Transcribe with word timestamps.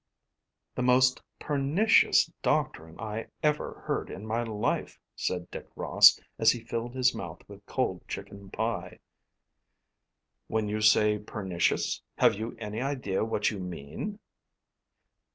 "The 0.73 0.81
most 0.81 1.21
pernicious 1.37 2.25
doctrine 2.41 2.99
I 2.99 3.27
ever 3.43 3.83
heard 3.85 4.09
in 4.09 4.25
my 4.25 4.41
life," 4.41 4.97
said 5.15 5.51
Dick 5.51 5.67
Ross 5.75 6.19
as 6.39 6.51
he 6.51 6.63
filled 6.63 6.95
his 6.95 7.13
mouth 7.13 7.43
with 7.47 7.63
cold 7.67 8.07
chicken 8.07 8.49
pie. 8.49 8.97
"When 10.47 10.67
you 10.67 10.81
say 10.81 11.19
pernicious, 11.19 12.01
have 12.17 12.33
you 12.33 12.55
any 12.57 12.81
idea 12.81 13.23
what 13.23 13.51
you 13.51 13.59
mean?" 13.59 14.17